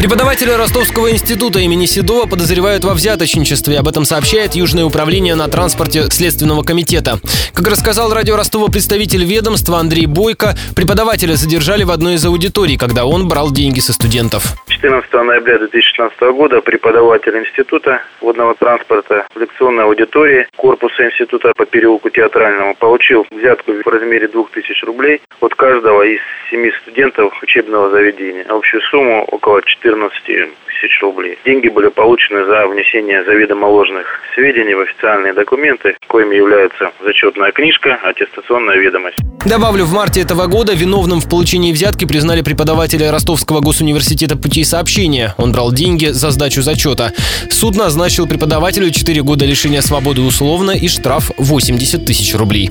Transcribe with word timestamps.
Преподавателя 0.00 0.56
Ростовского 0.56 1.10
института 1.10 1.58
имени 1.58 1.84
Седова 1.84 2.24
подозревают 2.24 2.84
во 2.84 2.94
взяточничестве. 2.94 3.78
Об 3.78 3.86
этом 3.86 4.06
сообщает 4.06 4.54
Южное 4.54 4.86
управление 4.86 5.34
на 5.34 5.46
транспорте 5.46 6.10
Следственного 6.10 6.62
комитета. 6.62 7.20
Как 7.52 7.68
рассказал 7.68 8.10
радио 8.14 8.34
Ростова 8.34 8.68
представитель 8.68 9.24
ведомства 9.26 9.78
Андрей 9.78 10.06
Бойко, 10.06 10.56
преподавателя 10.74 11.34
задержали 11.34 11.82
в 11.84 11.90
одной 11.90 12.14
из 12.14 12.24
аудиторий, 12.24 12.78
когда 12.78 13.04
он 13.04 13.28
брал 13.28 13.50
деньги 13.50 13.80
со 13.80 13.92
студентов. 13.92 14.56
14 14.80 15.12
ноября 15.12 15.58
2016 15.58 16.18
года 16.32 16.62
преподаватель 16.62 17.36
института 17.36 18.00
водного 18.22 18.54
транспорта 18.54 19.26
в 19.34 19.38
лекционной 19.38 19.84
аудитории 19.84 20.46
корпуса 20.56 21.04
института 21.04 21.52
по 21.54 21.66
переулку 21.66 22.08
Театральному 22.08 22.74
получил 22.76 23.26
взятку 23.30 23.72
в 23.72 23.86
размере 23.86 24.26
2000 24.28 24.84
рублей 24.86 25.20
от 25.40 25.54
каждого 25.54 26.02
из 26.02 26.20
семи 26.50 26.72
студентов 26.80 27.30
учебного 27.42 27.90
заведения. 27.90 28.46
Общую 28.48 28.80
сумму 28.84 29.24
около 29.24 29.60
14 29.60 30.22
тысяч 30.80 31.02
рублей. 31.02 31.38
Деньги 31.44 31.68
были 31.68 31.88
получены 31.88 32.44
за 32.46 32.66
внесение 32.66 33.22
заведомо 33.24 33.66
ложных 33.66 34.06
сведений 34.34 34.74
в 34.74 34.80
официальные 34.80 35.34
документы, 35.34 35.96
коими 36.06 36.36
являются 36.36 36.90
зачетная 37.04 37.52
книжка, 37.52 37.98
аттестационная 38.02 38.76
ведомость. 38.76 39.18
Добавлю, 39.44 39.84
в 39.84 39.92
марте 39.92 40.20
этого 40.20 40.46
года 40.46 40.74
виновным 40.74 41.20
в 41.20 41.28
получении 41.28 41.72
взятки 41.72 42.06
признали 42.06 42.42
преподавателя 42.42 43.10
Ростовского 43.10 43.60
госуниверситета 43.60 44.36
путей 44.36 44.64
сообщения. 44.70 45.34
Он 45.36 45.52
брал 45.52 45.72
деньги 45.72 46.06
за 46.06 46.30
сдачу 46.30 46.62
зачета. 46.62 47.12
Суд 47.50 47.76
назначил 47.76 48.26
преподавателю 48.26 48.90
4 48.90 49.22
года 49.22 49.44
лишения 49.44 49.82
свободы 49.82 50.22
условно 50.22 50.70
и 50.70 50.88
штраф 50.88 51.30
80 51.36 52.04
тысяч 52.06 52.34
рублей. 52.34 52.70